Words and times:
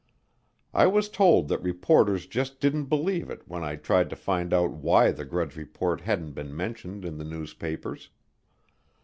I 0.73 0.87
was 0.87 1.09
told 1.09 1.47
that 1.49 1.61
reporters 1.61 2.25
just 2.25 2.59
didn't 2.59 2.85
believe 2.85 3.29
it 3.29 3.43
when 3.47 3.63
I 3.63 3.75
tried 3.75 4.09
to 4.09 4.15
find 4.15 4.51
out 4.51 4.71
why 4.71 5.11
the 5.11 5.25
Grudge 5.25 5.55
Report 5.55 6.01
hadn't 6.01 6.31
been 6.31 6.55
mentioned 6.57 7.05
in 7.05 7.19
the 7.19 7.23
newspapers. 7.23 8.09